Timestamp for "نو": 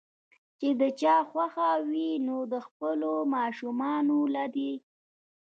2.27-2.37